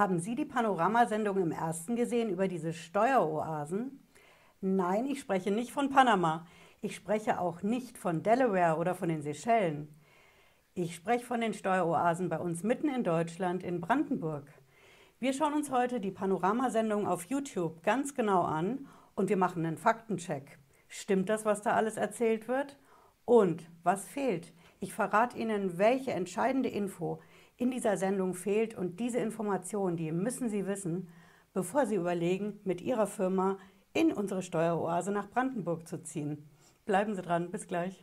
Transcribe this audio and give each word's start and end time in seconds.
Haben 0.00 0.18
Sie 0.18 0.34
die 0.34 0.46
Panoramasendung 0.46 1.36
im 1.36 1.52
ersten 1.52 1.94
gesehen 1.94 2.30
über 2.30 2.48
diese 2.48 2.72
Steueroasen? 2.72 4.00
Nein, 4.62 5.04
ich 5.04 5.20
spreche 5.20 5.50
nicht 5.50 5.72
von 5.72 5.90
Panama. 5.90 6.46
Ich 6.80 6.96
spreche 6.96 7.38
auch 7.38 7.62
nicht 7.62 7.98
von 7.98 8.22
Delaware 8.22 8.78
oder 8.78 8.94
von 8.94 9.10
den 9.10 9.20
Seychellen. 9.20 9.94
Ich 10.72 10.94
spreche 10.94 11.26
von 11.26 11.42
den 11.42 11.52
Steueroasen 11.52 12.30
bei 12.30 12.38
uns 12.38 12.62
mitten 12.62 12.88
in 12.88 13.04
Deutschland 13.04 13.62
in 13.62 13.82
Brandenburg. 13.82 14.46
Wir 15.18 15.34
schauen 15.34 15.52
uns 15.52 15.70
heute 15.70 16.00
die 16.00 16.12
Panoramasendung 16.12 17.06
auf 17.06 17.24
YouTube 17.24 17.82
ganz 17.82 18.14
genau 18.14 18.44
an 18.44 18.88
und 19.14 19.28
wir 19.28 19.36
machen 19.36 19.66
einen 19.66 19.76
Faktencheck. 19.76 20.58
Stimmt 20.88 21.28
das, 21.28 21.44
was 21.44 21.60
da 21.60 21.72
alles 21.72 21.98
erzählt 21.98 22.48
wird? 22.48 22.78
Und 23.26 23.68
was 23.82 24.08
fehlt? 24.08 24.54
Ich 24.80 24.94
verrate 24.94 25.36
Ihnen, 25.36 25.76
welche 25.76 26.12
entscheidende 26.12 26.70
Info 26.70 27.20
in 27.60 27.70
dieser 27.70 27.98
Sendung 27.98 28.32
fehlt 28.32 28.74
und 28.74 29.00
diese 29.00 29.18
Information, 29.18 29.94
die 29.94 30.12
müssen 30.12 30.48
Sie 30.48 30.66
wissen, 30.66 31.08
bevor 31.52 31.84
Sie 31.84 31.96
überlegen, 31.96 32.58
mit 32.64 32.80
Ihrer 32.80 33.06
Firma 33.06 33.58
in 33.92 34.14
unsere 34.14 34.42
Steueroase 34.42 35.12
nach 35.12 35.28
Brandenburg 35.28 35.86
zu 35.86 36.02
ziehen. 36.02 36.48
Bleiben 36.86 37.14
Sie 37.14 37.20
dran, 37.20 37.50
bis 37.50 37.66
gleich. 37.66 38.02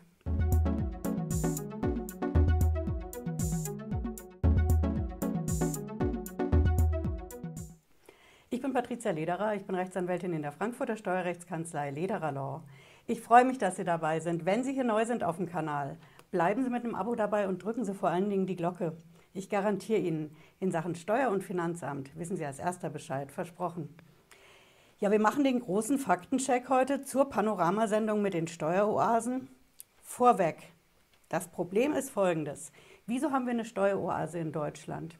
Ich 8.51 8.61
bin 8.61 8.73
Patricia 8.73 9.09
Lederer, 9.09 9.55
ich 9.55 9.65
bin 9.65 9.73
Rechtsanwältin 9.73 10.33
in 10.33 10.43
der 10.43 10.51
Frankfurter 10.51 10.97
Steuerrechtskanzlei 10.97 11.89
Lederer 11.89 12.31
Law. 12.31 12.63
Ich 13.07 13.21
freue 13.21 13.43
mich, 13.43 13.57
dass 13.57 13.77
Sie 13.77 13.83
dabei 13.83 14.19
sind. 14.19 14.45
Wenn 14.45 14.63
Sie 14.63 14.73
hier 14.73 14.83
neu 14.83 15.05
sind 15.05 15.23
auf 15.23 15.37
dem 15.37 15.47
Kanal, 15.47 15.97
bleiben 16.29 16.63
Sie 16.63 16.69
mit 16.69 16.83
einem 16.83 16.93
Abo 16.93 17.15
dabei 17.15 17.47
und 17.47 17.63
drücken 17.63 17.85
Sie 17.85 17.95
vor 17.95 18.09
allen 18.09 18.29
Dingen 18.29 18.45
die 18.45 18.55
Glocke. 18.55 18.95
Ich 19.37 19.51
garantiere 19.51 19.99
Ihnen, 19.99 20.35
in 20.59 20.71
Sachen 20.71 20.95
Steuer- 20.95 21.29
und 21.29 21.43
Finanzamt 21.43 22.09
wissen 22.17 22.37
Sie 22.37 22.45
als 22.45 22.57
erster 22.57 22.89
Bescheid, 22.89 23.31
versprochen. 23.31 23.95
Ja, 24.97 25.11
wir 25.11 25.19
machen 25.19 25.43
den 25.43 25.59
großen 25.59 25.99
Faktencheck 25.99 26.69
heute 26.69 27.03
zur 27.03 27.29
Panoramasendung 27.29 28.23
mit 28.23 28.33
den 28.33 28.47
Steueroasen. 28.47 29.47
Vorweg, 30.01 30.55
das 31.29 31.49
Problem 31.49 31.93
ist 31.93 32.09
folgendes. 32.09 32.71
Wieso 33.05 33.31
haben 33.31 33.45
wir 33.45 33.51
eine 33.51 33.65
Steueroase 33.65 34.39
in 34.39 34.51
Deutschland? 34.51 35.19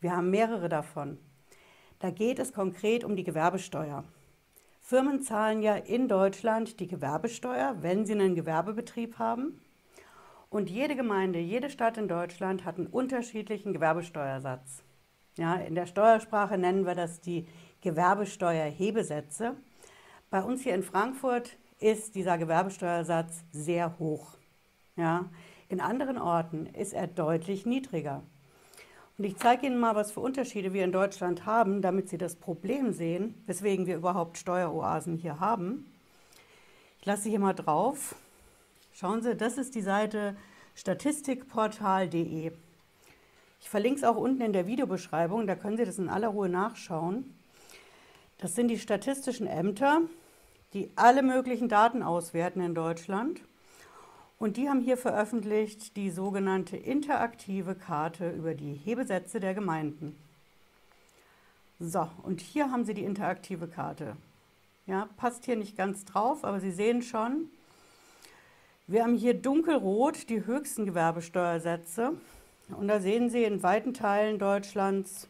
Wir 0.00 0.14
haben 0.14 0.28
mehrere 0.28 0.68
davon. 0.68 1.16
Da 1.98 2.10
geht 2.10 2.38
es 2.38 2.52
konkret 2.52 3.04
um 3.04 3.16
die 3.16 3.24
Gewerbesteuer. 3.24 4.04
Firmen 4.82 5.22
zahlen 5.22 5.62
ja 5.62 5.76
in 5.76 6.08
Deutschland 6.08 6.78
die 6.78 6.88
Gewerbesteuer, 6.88 7.76
wenn 7.80 8.04
sie 8.04 8.12
einen 8.12 8.34
Gewerbebetrieb 8.34 9.18
haben. 9.18 9.58
Und 10.48 10.70
jede 10.70 10.96
Gemeinde, 10.96 11.38
jede 11.38 11.70
Stadt 11.70 11.98
in 11.98 12.08
Deutschland 12.08 12.64
hat 12.64 12.78
einen 12.78 12.86
unterschiedlichen 12.86 13.72
Gewerbesteuersatz. 13.72 14.82
Ja, 15.36 15.56
in 15.56 15.74
der 15.74 15.86
Steuersprache 15.86 16.56
nennen 16.56 16.86
wir 16.86 16.94
das 16.94 17.20
die 17.20 17.46
Gewerbesteuerhebesätze. 17.82 19.56
Bei 20.30 20.42
uns 20.42 20.62
hier 20.62 20.74
in 20.74 20.82
Frankfurt 20.82 21.56
ist 21.78 22.14
dieser 22.14 22.38
Gewerbesteuersatz 22.38 23.44
sehr 23.52 23.98
hoch. 23.98 24.38
Ja, 24.96 25.26
in 25.68 25.80
anderen 25.80 26.16
Orten 26.16 26.66
ist 26.66 26.94
er 26.94 27.06
deutlich 27.06 27.66
niedriger. 27.66 28.22
Und 29.18 29.24
ich 29.24 29.36
zeige 29.36 29.66
Ihnen 29.66 29.78
mal, 29.78 29.94
was 29.94 30.12
für 30.12 30.20
Unterschiede 30.20 30.72
wir 30.72 30.84
in 30.84 30.92
Deutschland 30.92 31.46
haben, 31.46 31.80
damit 31.80 32.08
Sie 32.08 32.18
das 32.18 32.36
Problem 32.36 32.92
sehen, 32.92 33.34
weswegen 33.46 33.86
wir 33.86 33.96
überhaupt 33.96 34.38
Steueroasen 34.38 35.16
hier 35.16 35.40
haben. 35.40 35.90
Ich 37.00 37.06
lasse 37.06 37.28
hier 37.28 37.40
mal 37.40 37.54
drauf. 37.54 38.14
Schauen 38.98 39.20
Sie, 39.20 39.36
das 39.36 39.58
ist 39.58 39.74
die 39.74 39.82
Seite 39.82 40.34
statistikportal.de. 40.74 42.50
Ich 43.60 43.68
verlinke 43.68 43.98
es 43.98 44.04
auch 44.04 44.16
unten 44.16 44.40
in 44.40 44.54
der 44.54 44.66
Videobeschreibung, 44.66 45.46
da 45.46 45.54
können 45.54 45.76
Sie 45.76 45.84
das 45.84 45.98
in 45.98 46.08
aller 46.08 46.28
Ruhe 46.28 46.48
nachschauen. 46.48 47.34
Das 48.38 48.54
sind 48.54 48.68
die 48.68 48.78
statistischen 48.78 49.46
Ämter, 49.46 50.00
die 50.72 50.90
alle 50.96 51.22
möglichen 51.22 51.68
Daten 51.68 52.02
auswerten 52.02 52.62
in 52.62 52.74
Deutschland. 52.74 53.42
Und 54.38 54.56
die 54.56 54.70
haben 54.70 54.80
hier 54.80 54.96
veröffentlicht 54.96 55.94
die 55.98 56.08
sogenannte 56.08 56.78
interaktive 56.78 57.74
Karte 57.74 58.30
über 58.30 58.54
die 58.54 58.72
Hebesätze 58.72 59.40
der 59.40 59.52
Gemeinden. 59.52 60.16
So, 61.78 62.08
und 62.22 62.40
hier 62.40 62.70
haben 62.70 62.86
Sie 62.86 62.94
die 62.94 63.04
interaktive 63.04 63.68
Karte. 63.68 64.16
Ja, 64.86 65.10
passt 65.18 65.44
hier 65.44 65.56
nicht 65.56 65.76
ganz 65.76 66.06
drauf, 66.06 66.44
aber 66.44 66.60
Sie 66.60 66.72
sehen 66.72 67.02
schon, 67.02 67.50
wir 68.86 69.02
haben 69.02 69.16
hier 69.16 69.34
dunkelrot 69.34 70.28
die 70.28 70.46
höchsten 70.46 70.86
Gewerbesteuersätze. 70.86 72.12
Und 72.76 72.88
da 72.88 73.00
sehen 73.00 73.30
Sie 73.30 73.44
in 73.44 73.62
weiten 73.62 73.94
Teilen 73.94 74.38
Deutschlands 74.38 75.28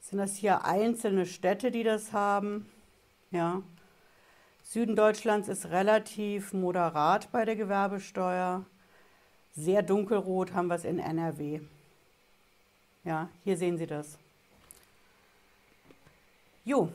sind 0.00 0.18
das 0.18 0.36
hier 0.36 0.64
einzelne 0.66 1.24
Städte, 1.24 1.70
die 1.70 1.82
das 1.82 2.12
haben. 2.12 2.68
Ja. 3.30 3.62
Süden 4.62 4.96
Deutschlands 4.96 5.48
ist 5.48 5.66
relativ 5.66 6.52
moderat 6.52 7.32
bei 7.32 7.44
der 7.44 7.56
Gewerbesteuer. 7.56 8.66
Sehr 9.52 9.82
dunkelrot 9.82 10.52
haben 10.52 10.66
wir 10.66 10.74
es 10.74 10.84
in 10.84 10.98
NRW. 10.98 11.60
Ja, 13.04 13.28
hier 13.44 13.56
sehen 13.56 13.78
Sie 13.78 13.86
das. 13.86 14.18
Jo, 16.64 16.90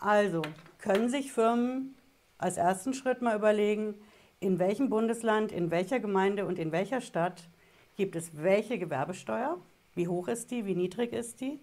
also 0.00 0.42
können 0.78 1.08
sich 1.08 1.32
Firmen 1.32 1.94
als 2.38 2.56
ersten 2.56 2.94
Schritt 2.94 3.20
mal 3.20 3.36
überlegen, 3.36 3.94
in 4.42 4.58
welchem 4.58 4.88
Bundesland, 4.88 5.52
in 5.52 5.70
welcher 5.70 6.00
Gemeinde 6.00 6.46
und 6.46 6.58
in 6.58 6.72
welcher 6.72 7.00
Stadt 7.00 7.48
gibt 7.96 8.16
es 8.16 8.42
welche 8.42 8.78
Gewerbesteuer, 8.78 9.56
wie 9.94 10.08
hoch 10.08 10.26
ist 10.26 10.50
die, 10.50 10.66
wie 10.66 10.74
niedrig 10.74 11.12
ist 11.12 11.40
die 11.40 11.60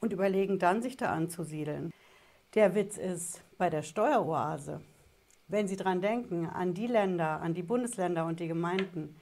und 0.00 0.12
überlegen 0.12 0.58
dann, 0.58 0.80
sich 0.80 0.96
da 0.96 1.12
anzusiedeln. 1.12 1.92
Der 2.54 2.74
Witz 2.76 2.98
ist 2.98 3.42
bei 3.58 3.68
der 3.68 3.82
Steueroase, 3.82 4.80
wenn 5.48 5.66
Sie 5.66 5.76
dran 5.76 6.00
denken, 6.00 6.46
an 6.46 6.72
die 6.72 6.86
Länder, 6.86 7.40
an 7.40 7.52
die 7.52 7.62
Bundesländer 7.62 8.26
und 8.26 8.38
die 8.38 8.48
Gemeinden, 8.48 9.16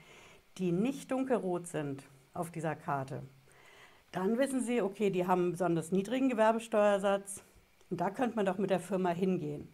die 0.59 0.71
nicht 0.71 1.11
dunkelrot 1.11 1.67
sind 1.67 2.05
auf 2.35 2.51
dieser 2.51 2.77
Karte, 2.77 3.23
dann 4.13 4.37
wissen 4.37 4.61
Sie, 4.61 4.83
okay, 4.83 5.09
die 5.09 5.27
haben 5.27 5.45
einen 5.45 5.53
besonders 5.53 5.93
niedrigen 5.93 6.29
Gewerbesteuersatz 6.29 7.43
und 7.89 8.03
da 8.03 8.11
könnte 8.11 8.37
man 8.37 8.45
doch 8.45 8.59
mit 8.59 8.69
der 8.69 8.81
Firma 8.81 9.11
hingehen. 9.11 9.69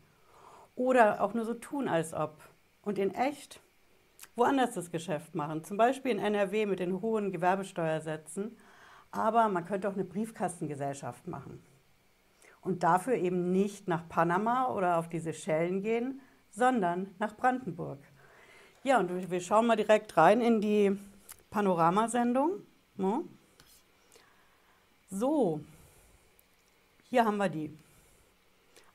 Oder 0.77 1.21
auch 1.21 1.35
nur 1.35 1.45
so 1.45 1.55
tun, 1.55 1.89
als 1.89 2.15
ob 2.15 2.39
und 2.83 2.99
in 2.99 3.15
echt 3.15 3.61
woanders 4.37 4.75
das 4.75 4.91
Geschäft 4.91 5.35
machen. 5.35 5.65
Zum 5.65 5.77
Beispiel 5.77 6.13
in 6.13 6.19
NRW 6.19 6.67
mit 6.67 6.81
den 6.81 7.01
hohen 7.01 7.33
Gewerbesteuersätzen. 7.33 8.57
Aber 9.11 9.49
man 9.49 9.65
könnte 9.65 9.89
auch 9.89 9.95
eine 9.95 10.05
Briefkastengesellschaft 10.05 11.27
machen. 11.27 11.63
Und 12.61 12.83
dafür 12.83 13.15
eben 13.15 13.53
nicht 13.53 13.89
nach 13.89 14.09
Panama 14.09 14.69
oder 14.69 14.99
auf 14.99 15.09
diese 15.09 15.33
Schellen 15.33 15.83
gehen, 15.83 16.21
sondern 16.51 17.15
nach 17.19 17.37
Brandenburg. 17.37 17.99
Ja, 18.85 18.99
und 18.99 19.31
wir 19.31 19.41
schauen 19.41 19.67
mal 19.67 19.77
direkt 19.77 20.17
rein 20.17 20.41
in 20.41 20.61
die 20.61 20.99
Panoramasendung. 21.51 22.63
Ne? 22.97 23.25
So, 25.11 25.61
hier 27.09 27.25
haben 27.25 27.39
wir 27.39 27.49
die. 27.49 27.77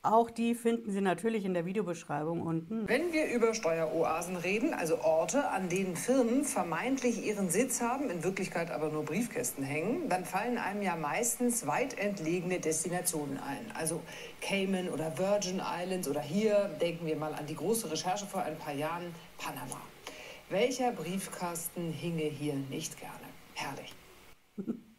Auch 0.06 0.30
die 0.30 0.54
finden 0.54 0.92
Sie 0.92 1.00
natürlich 1.00 1.46
in 1.46 1.54
der 1.54 1.66
Videobeschreibung 1.66 2.42
unten. 2.42 2.90
Wenn 2.90 3.14
wir 3.14 3.34
über 3.34 3.54
Steueroasen 3.54 4.36
reden, 4.36 4.74
also 4.74 5.00
Orte, 5.00 5.48
an 5.48 5.70
denen 5.70 5.96
Firmen 5.96 6.44
vermeintlich 6.44 7.26
ihren 7.26 7.50
Sitz 7.50 7.80
haben, 7.80 8.10
in 8.10 8.22
Wirklichkeit 8.22 8.70
aber 8.70 8.90
nur 8.90 9.06
Briefkästen 9.06 9.64
hängen, 9.64 10.10
dann 10.10 10.26
fallen 10.26 10.58
einem 10.58 10.82
ja 10.82 10.98
meistens 10.98 11.66
weit 11.68 11.98
entlegene 11.98 12.60
Destinationen 12.60 13.38
ein. 13.38 13.72
Also 13.76 14.02
Cayman 14.42 14.90
oder 14.90 15.18
Virgin 15.18 15.62
Islands 15.62 16.10
oder 16.10 16.22
hier, 16.22 16.70
denken 16.82 17.06
wir 17.06 17.16
mal 17.16 17.34
an 17.34 17.46
die 17.46 17.56
große 17.56 17.90
Recherche 17.90 18.26
vor 18.26 18.44
ein 18.44 18.58
paar 18.58 18.74
Jahren, 18.74 19.16
Panama. 19.38 19.80
Welcher 20.50 20.92
Briefkasten 20.92 21.94
hinge 21.94 22.24
hier 22.24 22.56
nicht 22.56 23.00
gerne? 23.00 23.14
Herrlich. 23.54 23.96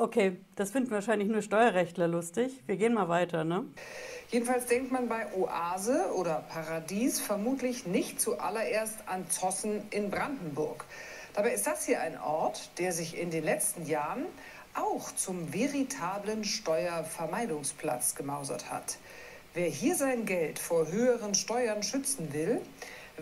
Okay, 0.00 0.38
das 0.56 0.70
finden 0.70 0.92
wahrscheinlich 0.92 1.28
nur 1.28 1.42
Steuerrechtler 1.42 2.08
lustig. 2.08 2.62
Wir 2.64 2.76
gehen 2.76 2.94
mal 2.94 3.10
weiter, 3.10 3.44
ne? 3.44 3.66
Jedenfalls 4.30 4.64
denkt 4.64 4.90
man 4.90 5.10
bei 5.10 5.26
Oase 5.34 6.14
oder 6.14 6.42
Paradies 6.48 7.20
vermutlich 7.20 7.84
nicht 7.84 8.18
zuallererst 8.18 8.96
an 9.04 9.28
Zossen 9.28 9.82
in 9.90 10.10
Brandenburg. 10.10 10.86
Dabei 11.34 11.52
ist 11.52 11.66
das 11.66 11.84
hier 11.84 12.00
ein 12.00 12.18
Ort, 12.18 12.70
der 12.78 12.92
sich 12.92 13.18
in 13.18 13.30
den 13.30 13.44
letzten 13.44 13.84
Jahren 13.84 14.24
auch 14.72 15.14
zum 15.16 15.52
veritablen 15.52 16.44
Steuervermeidungsplatz 16.44 18.14
gemausert 18.14 18.70
hat. 18.70 18.96
Wer 19.52 19.68
hier 19.68 19.96
sein 19.96 20.24
Geld 20.24 20.58
vor 20.58 20.90
höheren 20.90 21.34
Steuern 21.34 21.82
schützen 21.82 22.32
will, 22.32 22.62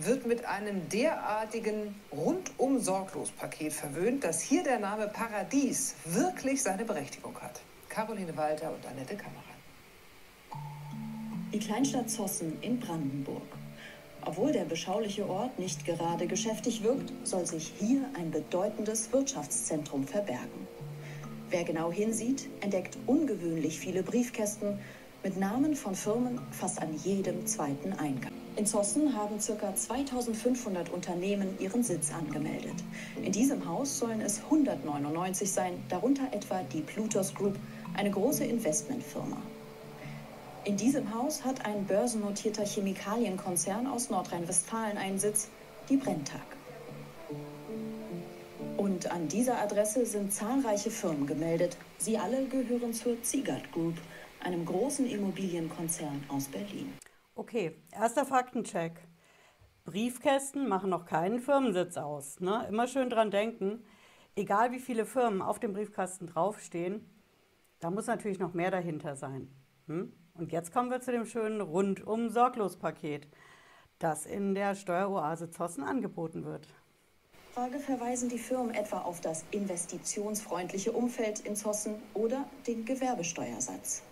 wird 0.05 0.25
mit 0.25 0.45
einem 0.45 0.87
derartigen 0.89 1.95
rundum 2.11 2.79
sorglos 2.79 3.31
Paket 3.31 3.73
verwöhnt, 3.73 4.23
dass 4.23 4.41
hier 4.41 4.63
der 4.63 4.79
Name 4.79 5.07
Paradies 5.07 5.95
wirklich 6.05 6.61
seine 6.63 6.85
Berechtigung 6.85 7.35
hat. 7.41 7.61
Caroline 7.89 8.35
Walter 8.37 8.71
und 8.73 8.85
Annette 8.85 9.15
Kammerer. 9.15 9.43
Die 11.51 11.59
Kleinstadt 11.59 12.09
Zossen 12.09 12.57
in 12.61 12.79
Brandenburg. 12.79 13.41
Obwohl 14.25 14.51
der 14.51 14.65
beschauliche 14.65 15.27
Ort 15.27 15.57
nicht 15.57 15.85
gerade 15.85 16.27
geschäftig 16.27 16.83
wirkt, 16.83 17.11
soll 17.23 17.45
sich 17.45 17.73
hier 17.79 18.01
ein 18.15 18.31
bedeutendes 18.31 19.11
Wirtschaftszentrum 19.11 20.05
verbergen. 20.05 20.67
Wer 21.49 21.63
genau 21.63 21.91
hinsieht, 21.91 22.47
entdeckt 22.61 22.97
ungewöhnlich 23.07 23.79
viele 23.79 24.03
Briefkästen 24.03 24.79
mit 25.23 25.37
Namen 25.37 25.75
von 25.75 25.95
Firmen 25.95 26.39
fast 26.51 26.81
an 26.81 26.93
jedem 27.03 27.47
zweiten 27.47 27.93
Eingang. 27.93 28.38
In 28.59 28.65
Zossen 28.65 29.15
haben 29.15 29.37
ca. 29.39 29.73
2500 29.73 30.89
Unternehmen 30.89 31.57
ihren 31.61 31.81
Sitz 31.81 32.11
angemeldet. 32.11 32.75
In 33.23 33.31
diesem 33.31 33.65
Haus 33.65 33.97
sollen 33.97 34.19
es 34.19 34.41
199 34.43 35.49
sein, 35.49 35.81
darunter 35.87 36.23
etwa 36.33 36.61
die 36.63 36.81
Plutos 36.81 37.33
Group, 37.33 37.55
eine 37.93 38.11
große 38.11 38.43
Investmentfirma. 38.43 39.37
In 40.65 40.75
diesem 40.75 41.15
Haus 41.15 41.45
hat 41.45 41.65
ein 41.65 41.85
börsennotierter 41.85 42.65
Chemikalienkonzern 42.65 43.87
aus 43.87 44.09
Nordrhein-Westfalen 44.09 44.97
einen 44.97 45.19
Sitz, 45.19 45.47
die 45.87 45.95
Brenntag. 45.95 46.57
Und 48.75 49.09
an 49.09 49.29
dieser 49.29 49.61
Adresse 49.61 50.05
sind 50.05 50.33
zahlreiche 50.33 50.91
Firmen 50.91 51.27
gemeldet. 51.27 51.77
Sie 51.97 52.17
alle 52.17 52.43
gehören 52.47 52.93
zur 52.93 53.23
Ziegert 53.23 53.71
Group, 53.71 53.95
einem 54.43 54.65
großen 54.65 55.09
Immobilienkonzern 55.09 56.25
aus 56.27 56.47
Berlin. 56.47 56.91
Okay, 57.39 57.81
erster 57.93 58.25
Faktencheck. 58.25 58.99
Briefkästen 59.85 60.67
machen 60.67 60.89
noch 60.89 61.05
keinen 61.05 61.39
Firmensitz 61.39 61.95
aus. 61.95 62.41
Ne? 62.41 62.65
Immer 62.67 62.85
schön 62.85 63.09
dran 63.09 63.31
denken. 63.31 63.85
Egal 64.35 64.73
wie 64.73 64.79
viele 64.79 65.05
Firmen 65.05 65.41
auf 65.41 65.57
dem 65.57 65.71
Briefkasten 65.71 66.27
draufstehen, 66.27 67.09
da 67.79 67.91
muss 67.91 68.07
natürlich 68.07 68.39
noch 68.39 68.53
mehr 68.53 68.71
dahinter 68.71 69.15
sein. 69.15 69.55
Hm? 69.87 70.11
Und 70.33 70.51
jetzt 70.51 70.73
kommen 70.73 70.91
wir 70.91 70.99
zu 70.99 71.13
dem 71.13 71.25
schönen 71.25 71.61
Rundum-Sorglos-Paket, 71.61 73.29
das 73.99 74.25
in 74.25 74.53
der 74.53 74.75
Steueroase 74.75 75.49
Zossen 75.49 75.85
angeboten 75.85 76.43
wird. 76.43 76.67
Frage 77.53 77.79
verweisen 77.79 78.27
die 78.27 78.37
Firmen 78.37 78.75
etwa 78.75 79.03
auf 79.03 79.21
das 79.21 79.45
investitionsfreundliche 79.51 80.91
Umfeld 80.91 81.39
in 81.39 81.55
Zossen 81.55 82.01
oder 82.13 82.49
den 82.67 82.83
Gewerbesteuersatz. 82.83 84.03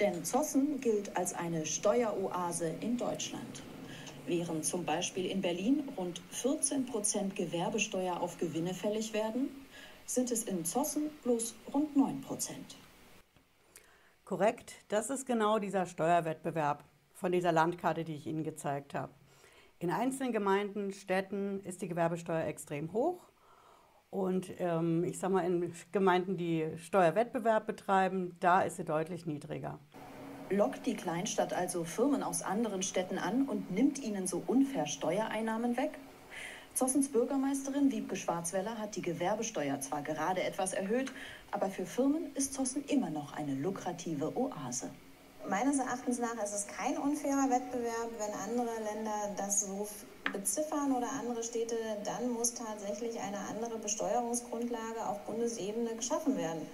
Denn 0.00 0.24
Zossen 0.24 0.80
gilt 0.80 1.16
als 1.16 1.34
eine 1.34 1.64
Steueroase 1.64 2.74
in 2.80 2.96
Deutschland. 2.98 3.62
Während 4.26 4.64
zum 4.64 4.84
Beispiel 4.84 5.26
in 5.26 5.40
Berlin 5.40 5.88
rund 5.96 6.20
14 6.30 6.86
Prozent 6.86 7.36
Gewerbesteuer 7.36 8.20
auf 8.20 8.36
Gewinne 8.38 8.74
fällig 8.74 9.12
werden, 9.12 9.50
sind 10.06 10.32
es 10.32 10.44
in 10.44 10.64
Zossen 10.64 11.10
bloß 11.22 11.54
rund 11.72 11.96
9 11.96 12.20
Prozent. 12.22 12.76
Korrekt, 14.24 14.74
das 14.88 15.10
ist 15.10 15.26
genau 15.26 15.58
dieser 15.58 15.86
Steuerwettbewerb 15.86 16.82
von 17.12 17.30
dieser 17.30 17.52
Landkarte, 17.52 18.02
die 18.02 18.16
ich 18.16 18.26
Ihnen 18.26 18.42
gezeigt 18.42 18.94
habe. 18.94 19.12
In 19.78 19.90
einzelnen 19.90 20.32
Gemeinden, 20.32 20.92
Städten 20.92 21.60
ist 21.60 21.82
die 21.82 21.88
Gewerbesteuer 21.88 22.46
extrem 22.46 22.92
hoch. 22.92 23.22
Und 24.14 24.52
ähm, 24.60 25.02
ich 25.02 25.18
sage 25.18 25.32
mal, 25.32 25.44
in 25.44 25.72
Gemeinden, 25.90 26.36
die 26.36 26.68
Steuerwettbewerb 26.76 27.66
betreiben, 27.66 28.36
da 28.38 28.60
ist 28.60 28.76
sie 28.76 28.84
deutlich 28.84 29.26
niedriger. 29.26 29.80
Lockt 30.50 30.86
die 30.86 30.94
Kleinstadt 30.94 31.52
also 31.52 31.82
Firmen 31.82 32.22
aus 32.22 32.42
anderen 32.42 32.84
Städten 32.84 33.18
an 33.18 33.48
und 33.48 33.72
nimmt 33.72 34.00
ihnen 34.00 34.28
so 34.28 34.40
unfair 34.46 34.86
Steuereinnahmen 34.86 35.76
weg? 35.76 35.98
Zossens 36.74 37.08
Bürgermeisterin 37.08 37.90
Wiebke 37.90 38.14
Schwarzweller 38.14 38.78
hat 38.78 38.94
die 38.94 39.02
Gewerbesteuer 39.02 39.80
zwar 39.80 40.02
gerade 40.02 40.44
etwas 40.44 40.74
erhöht, 40.74 41.10
aber 41.50 41.68
für 41.68 41.84
Firmen 41.84 42.32
ist 42.36 42.54
Zossen 42.54 42.84
immer 42.84 43.10
noch 43.10 43.32
eine 43.32 43.56
lukrative 43.56 44.36
Oase. 44.36 44.90
Meines 45.48 45.78
Erachtens 45.78 46.18
nach 46.18 46.42
ist 46.42 46.54
es 46.54 46.66
kein 46.66 46.96
unfairer 46.96 47.50
Wettbewerb, 47.50 48.10
wenn 48.18 48.34
andere 48.34 48.74
Länder 48.82 49.34
das 49.36 49.60
so 49.60 49.86
beziffern 50.32 50.92
oder 50.92 51.10
andere 51.12 51.42
Städte, 51.42 51.76
dann 52.04 52.30
muss 52.30 52.54
tatsächlich 52.54 53.20
eine 53.20 53.38
andere 53.38 53.78
Besteuerungsgrundlage 53.78 55.06
auf 55.06 55.24
Bundesebene 55.26 55.94
geschaffen 55.96 56.36
werden. 56.36 56.66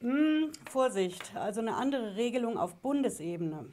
Hm, 0.00 0.52
Vorsicht, 0.70 1.34
also 1.36 1.60
eine 1.60 1.74
andere 1.74 2.16
Regelung 2.16 2.56
auf 2.56 2.74
Bundesebene 2.76 3.66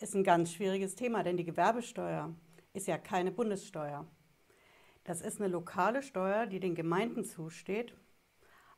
ist 0.00 0.14
ein 0.14 0.24
ganz 0.24 0.52
schwieriges 0.52 0.94
Thema, 0.94 1.22
denn 1.22 1.36
die 1.36 1.44
Gewerbesteuer 1.44 2.34
ist 2.72 2.88
ja 2.88 2.98
keine 2.98 3.30
Bundessteuer. 3.30 4.06
Das 5.04 5.20
ist 5.20 5.40
eine 5.40 5.48
lokale 5.48 6.02
Steuer, 6.02 6.46
die 6.46 6.60
den 6.60 6.74
Gemeinden 6.74 7.24
zusteht. 7.24 7.94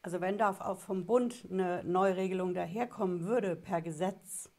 Also 0.02 0.20
wenn 0.20 0.36
da 0.36 0.50
auch 0.50 0.80
vom 0.80 1.06
Bund 1.06 1.46
eine 1.48 1.84
Neuregelung 1.84 2.54
daherkommen 2.54 3.24
würde 3.24 3.54
per 3.54 3.80
Gesetz, 3.80 4.50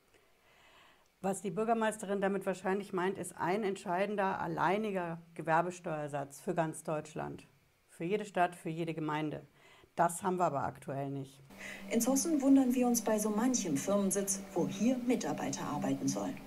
was 1.19 1.41
die 1.41 1.51
Bürgermeisterin 1.51 2.21
damit 2.21 2.45
wahrscheinlich 2.45 2.93
meint, 2.93 3.17
ist 3.17 3.35
ein 3.37 3.63
entscheidender, 3.63 4.39
alleiniger 4.39 5.21
Gewerbesteuersatz 5.35 6.39
für 6.41 6.53
ganz 6.53 6.83
Deutschland. 6.83 7.47
Für 7.89 8.05
jede 8.05 8.25
Stadt, 8.25 8.55
für 8.55 8.69
jede 8.69 8.93
Gemeinde. 8.93 9.45
Das 9.95 10.23
haben 10.23 10.37
wir 10.37 10.45
aber 10.45 10.63
aktuell 10.63 11.11
nicht. 11.11 11.43
In 11.91 12.01
Zossen 12.01 12.41
wundern 12.41 12.73
wir 12.73 12.87
uns 12.87 13.01
bei 13.01 13.19
so 13.19 13.29
manchem 13.29 13.77
Firmensitz, 13.77 14.41
wo 14.53 14.67
hier 14.67 14.97
Mitarbeiter 14.97 15.63
arbeiten 15.65 16.07
sollen. 16.07 16.37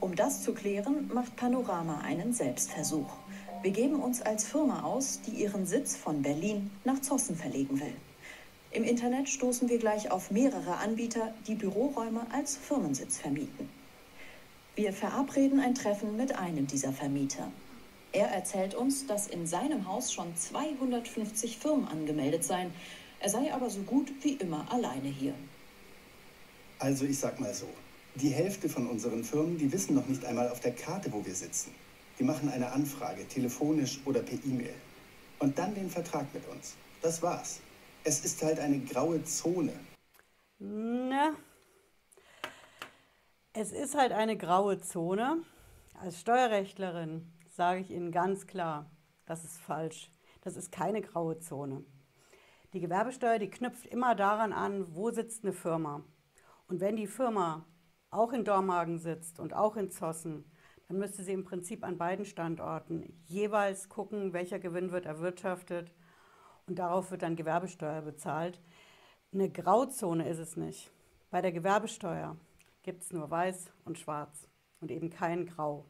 Um 0.00 0.14
das 0.14 0.42
zu 0.42 0.52
klären, 0.52 1.10
macht 1.12 1.36
Panorama 1.36 2.00
einen 2.00 2.32
Selbstversuch. 2.32 3.21
Wir 3.62 3.70
geben 3.70 4.00
uns 4.02 4.20
als 4.20 4.42
Firma 4.42 4.82
aus, 4.82 5.20
die 5.24 5.40
ihren 5.40 5.66
Sitz 5.66 5.94
von 5.94 6.20
Berlin 6.20 6.72
nach 6.82 7.00
Zossen 7.00 7.36
verlegen 7.36 7.78
will. 7.78 7.94
Im 8.72 8.82
Internet 8.82 9.28
stoßen 9.28 9.68
wir 9.68 9.78
gleich 9.78 10.10
auf 10.10 10.32
mehrere 10.32 10.78
Anbieter, 10.78 11.32
die 11.46 11.54
Büroräume 11.54 12.26
als 12.32 12.56
Firmensitz 12.56 13.18
vermieten. 13.18 13.68
Wir 14.74 14.92
verabreden 14.92 15.60
ein 15.60 15.76
Treffen 15.76 16.16
mit 16.16 16.36
einem 16.36 16.66
dieser 16.66 16.92
Vermieter. 16.92 17.52
Er 18.10 18.26
erzählt 18.32 18.74
uns, 18.74 19.06
dass 19.06 19.28
in 19.28 19.46
seinem 19.46 19.86
Haus 19.86 20.12
schon 20.12 20.34
250 20.34 21.58
Firmen 21.58 21.86
angemeldet 21.86 22.42
seien. 22.42 22.72
Er 23.20 23.28
sei 23.28 23.54
aber 23.54 23.70
so 23.70 23.82
gut 23.82 24.10
wie 24.22 24.32
immer 24.32 24.66
alleine 24.72 25.08
hier. 25.08 25.34
Also 26.80 27.04
ich 27.04 27.20
sag 27.20 27.38
mal 27.38 27.54
so, 27.54 27.68
die 28.16 28.30
Hälfte 28.30 28.68
von 28.68 28.88
unseren 28.88 29.22
Firmen, 29.22 29.56
die 29.56 29.70
wissen 29.70 29.94
noch 29.94 30.08
nicht 30.08 30.24
einmal 30.24 30.48
auf 30.50 30.58
der 30.58 30.72
Karte, 30.72 31.12
wo 31.12 31.24
wir 31.24 31.34
sitzen. 31.34 31.70
Die 32.18 32.24
machen 32.24 32.48
eine 32.48 32.70
Anfrage, 32.72 33.26
telefonisch 33.26 34.00
oder 34.04 34.20
per 34.20 34.38
E-Mail. 34.44 34.74
Und 35.38 35.58
dann 35.58 35.74
den 35.74 35.90
Vertrag 35.90 36.32
mit 36.34 36.46
uns. 36.48 36.76
Das 37.00 37.22
war's. 37.22 37.60
Es 38.04 38.24
ist 38.24 38.42
halt 38.42 38.58
eine 38.58 38.78
graue 38.80 39.22
Zone. 39.24 39.72
Na, 40.58 41.34
es 43.52 43.72
ist 43.72 43.94
halt 43.94 44.12
eine 44.12 44.36
graue 44.36 44.80
Zone. 44.80 45.42
Als 46.00 46.20
Steuerrechtlerin 46.20 47.30
sage 47.48 47.80
ich 47.80 47.90
Ihnen 47.90 48.10
ganz 48.10 48.46
klar, 48.46 48.90
das 49.26 49.44
ist 49.44 49.60
falsch. 49.60 50.10
Das 50.42 50.56
ist 50.56 50.72
keine 50.72 51.02
graue 51.02 51.38
Zone. 51.38 51.84
Die 52.72 52.80
Gewerbesteuer, 52.80 53.38
die 53.38 53.50
knüpft 53.50 53.86
immer 53.86 54.14
daran 54.14 54.52
an, 54.52 54.94
wo 54.94 55.10
sitzt 55.10 55.44
eine 55.44 55.52
Firma. 55.52 56.02
Und 56.66 56.80
wenn 56.80 56.96
die 56.96 57.06
Firma 57.06 57.66
auch 58.10 58.32
in 58.32 58.44
Dormagen 58.44 58.98
sitzt 58.98 59.38
und 59.38 59.52
auch 59.52 59.76
in 59.76 59.90
Zossen, 59.90 60.44
dann 60.92 60.98
müsste 60.98 61.22
sie 61.22 61.32
im 61.32 61.44
Prinzip 61.44 61.84
an 61.84 61.96
beiden 61.96 62.26
Standorten 62.26 63.18
jeweils 63.24 63.88
gucken, 63.88 64.34
welcher 64.34 64.58
Gewinn 64.58 64.92
wird 64.92 65.06
erwirtschaftet 65.06 65.90
und 66.66 66.78
darauf 66.78 67.10
wird 67.10 67.22
dann 67.22 67.34
Gewerbesteuer 67.34 68.02
bezahlt. 68.02 68.60
Eine 69.32 69.48
Grauzone 69.48 70.28
ist 70.28 70.36
es 70.36 70.54
nicht. 70.58 70.90
Bei 71.30 71.40
der 71.40 71.50
Gewerbesteuer 71.50 72.36
gibt 72.82 73.04
es 73.04 73.10
nur 73.10 73.30
weiß 73.30 73.72
und 73.86 73.98
schwarz 73.98 74.46
und 74.82 74.90
eben 74.90 75.08
kein 75.08 75.46
Grau. 75.46 75.86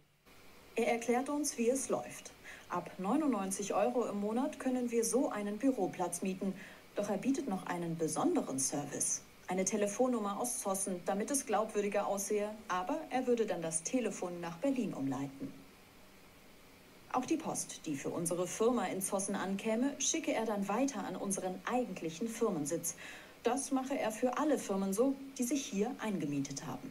Er 0.76 0.92
erklärt 0.92 1.28
uns, 1.28 1.58
wie 1.58 1.68
es 1.68 1.88
läuft. 1.88 2.30
Ab 2.68 2.88
99 2.98 3.74
Euro 3.74 4.06
im 4.06 4.20
Monat 4.20 4.60
können 4.60 4.92
wir 4.92 5.04
so 5.04 5.30
einen 5.30 5.58
Büroplatz 5.58 6.22
mieten, 6.22 6.54
doch 6.94 7.10
er 7.10 7.18
bietet 7.18 7.48
noch 7.48 7.66
einen 7.66 7.98
besonderen 7.98 8.60
Service 8.60 9.24
eine 9.52 9.66
Telefonnummer 9.66 10.40
aus 10.40 10.60
Zossen, 10.60 11.02
damit 11.04 11.30
es 11.30 11.44
glaubwürdiger 11.44 12.06
aussehe, 12.06 12.48
aber 12.68 12.98
er 13.10 13.26
würde 13.26 13.44
dann 13.44 13.60
das 13.60 13.82
Telefon 13.82 14.40
nach 14.40 14.56
Berlin 14.56 14.94
umleiten. 14.94 15.52
Auch 17.12 17.26
die 17.26 17.36
Post, 17.36 17.84
die 17.84 17.94
für 17.94 18.08
unsere 18.08 18.46
Firma 18.46 18.86
in 18.86 19.02
Zossen 19.02 19.34
ankäme, 19.34 19.94
schicke 19.98 20.32
er 20.32 20.46
dann 20.46 20.68
weiter 20.68 21.04
an 21.04 21.16
unseren 21.16 21.60
eigentlichen 21.66 22.28
Firmensitz. 22.28 22.94
Das 23.42 23.72
mache 23.72 23.98
er 23.98 24.10
für 24.10 24.38
alle 24.38 24.56
Firmen 24.56 24.94
so, 24.94 25.14
die 25.36 25.42
sich 25.42 25.66
hier 25.66 25.94
eingemietet 25.98 26.66
haben. 26.66 26.90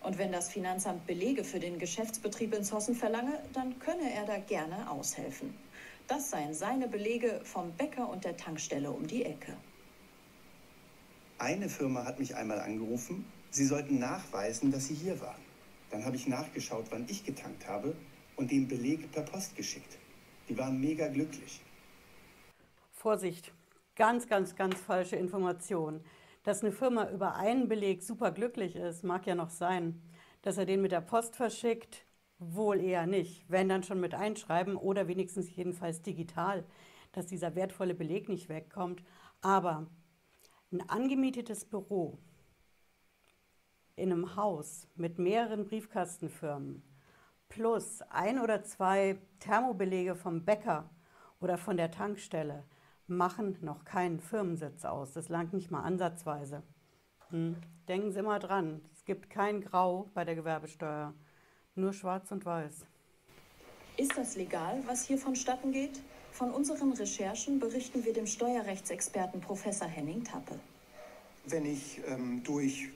Und 0.00 0.16
wenn 0.16 0.30
das 0.30 0.50
Finanzamt 0.50 1.08
Belege 1.08 1.42
für 1.42 1.58
den 1.58 1.80
Geschäftsbetrieb 1.80 2.54
in 2.54 2.62
Zossen 2.62 2.94
verlange, 2.94 3.42
dann 3.52 3.80
könne 3.80 4.12
er 4.14 4.26
da 4.26 4.38
gerne 4.38 4.88
aushelfen. 4.88 5.52
Das 6.06 6.30
seien 6.30 6.54
seine 6.54 6.86
Belege 6.86 7.40
vom 7.42 7.72
Bäcker 7.72 8.08
und 8.08 8.24
der 8.24 8.36
Tankstelle 8.36 8.92
um 8.92 9.08
die 9.08 9.24
Ecke. 9.24 9.56
Eine 11.38 11.68
Firma 11.68 12.04
hat 12.04 12.18
mich 12.18 12.34
einmal 12.36 12.60
angerufen, 12.60 13.24
sie 13.50 13.64
sollten 13.64 13.98
nachweisen, 14.00 14.72
dass 14.72 14.86
sie 14.88 14.94
hier 14.94 15.20
waren. 15.20 15.40
Dann 15.90 16.04
habe 16.04 16.16
ich 16.16 16.26
nachgeschaut, 16.26 16.86
wann 16.90 17.06
ich 17.08 17.24
getankt 17.24 17.68
habe 17.68 17.94
und 18.36 18.50
den 18.50 18.68
Beleg 18.68 19.10
per 19.12 19.22
Post 19.22 19.56
geschickt. 19.56 19.98
Die 20.48 20.58
waren 20.58 20.80
mega 20.80 21.08
glücklich. 21.08 21.60
Vorsicht, 22.92 23.52
ganz, 23.94 24.26
ganz, 24.26 24.56
ganz 24.56 24.80
falsche 24.80 25.16
Information. 25.16 26.02
Dass 26.42 26.62
eine 26.62 26.72
Firma 26.72 27.10
über 27.10 27.36
einen 27.36 27.68
Beleg 27.68 28.02
super 28.02 28.32
glücklich 28.32 28.74
ist, 28.76 29.04
mag 29.04 29.26
ja 29.26 29.34
noch 29.34 29.50
sein. 29.50 30.02
Dass 30.42 30.58
er 30.58 30.66
den 30.66 30.82
mit 30.82 30.92
der 30.92 31.00
Post 31.02 31.36
verschickt, 31.36 32.04
wohl 32.38 32.80
eher 32.80 33.06
nicht. 33.06 33.44
Wenn 33.48 33.68
dann 33.68 33.82
schon 33.84 34.00
mit 34.00 34.14
einschreiben 34.14 34.76
oder 34.76 35.08
wenigstens 35.08 35.54
jedenfalls 35.54 36.02
digital. 36.02 36.64
dass 37.12 37.26
dieser 37.26 37.54
wertvolle 37.54 37.94
Beleg 37.94 38.28
nicht 38.28 38.48
wegkommt. 38.48 39.02
Aber 39.40 39.86
ein 40.70 40.88
angemietetes 40.88 41.64
Büro 41.64 42.18
in 43.96 44.12
einem 44.12 44.36
Haus 44.36 44.86
mit 44.94 45.18
mehreren 45.18 45.64
Briefkastenfirmen 45.64 46.82
plus 47.48 48.02
ein 48.10 48.38
oder 48.38 48.62
zwei 48.62 49.18
Thermobelege 49.40 50.14
vom 50.14 50.44
Bäcker 50.44 50.90
oder 51.40 51.56
von 51.56 51.76
der 51.76 51.90
Tankstelle 51.90 52.64
machen 53.06 53.56
noch 53.62 53.84
keinen 53.84 54.20
Firmensitz 54.20 54.84
aus. 54.84 55.14
Das 55.14 55.28
langt 55.28 55.54
nicht 55.54 55.70
mal 55.70 55.82
ansatzweise. 55.82 56.62
Hm. 57.30 57.56
Denken 57.88 58.12
Sie 58.12 58.18
immer 58.18 58.38
dran, 58.38 58.82
es 58.92 59.04
gibt 59.04 59.30
kein 59.30 59.62
Grau 59.62 60.10
bei 60.12 60.24
der 60.24 60.34
Gewerbesteuer, 60.34 61.14
nur 61.74 61.94
schwarz 61.94 62.30
und 62.30 62.44
weiß. 62.44 62.84
Ist 63.96 64.16
das 64.16 64.36
legal, 64.36 64.82
was 64.86 65.06
hier 65.06 65.16
vonstatten 65.16 65.72
geht? 65.72 66.00
Von 66.38 66.52
unseren 66.52 66.92
Recherchen 66.92 67.58
berichten 67.58 68.04
wir 68.04 68.12
dem 68.12 68.28
Steuerrechtsexperten 68.28 69.40
Professor 69.40 69.88
Henning 69.88 70.22
Tappe. 70.22 70.60
Wenn 71.46 71.66
ich 71.66 72.00
ähm, 72.06 72.44
durch 72.44 72.90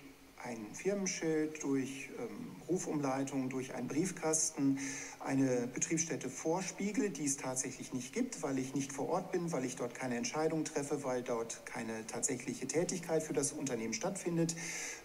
ein 0.45 0.65
Firmenschild, 0.73 1.61
durch 1.61 2.09
ähm, 2.21 2.55
Rufumleitung, 2.69 3.49
durch 3.49 3.75
einen 3.75 3.89
Briefkasten 3.89 4.79
eine 5.19 5.67
Betriebsstätte 5.67 6.31
vorspiegel, 6.31 7.11
die 7.11 7.25
es 7.25 7.37
tatsächlich 7.37 7.93
nicht 7.93 8.13
gibt, 8.13 8.45
weil 8.45 8.61
ich 8.61 8.77
nicht 8.77 8.93
vor 8.93 9.09
Ort 9.09 9.33
bin, 9.33 9.51
weil 9.51 9.65
ich 9.65 9.75
dort 9.75 9.97
keine 9.97 10.17
Entscheidung 10.17 10.65
treffe, 10.65 11.03
weil 11.03 11.25
dort 11.25 11.67
keine 11.67 12.07
tatsächliche 12.07 12.69
Tätigkeit 12.69 13.25
für 13.25 13.33
das 13.33 13.51
Unternehmen 13.51 13.93
stattfindet, 13.93 14.55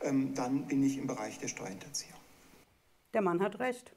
ähm, 0.03 0.35
dann 0.35 0.67
bin 0.67 0.83
ich 0.83 0.99
im 0.99 1.07
Bereich 1.07 1.39
der 1.39 1.47
Steuerhinterziehung. 1.47 2.19
Der 3.15 3.23
Mann 3.23 3.41
hat 3.41 3.57
recht. 3.57 3.93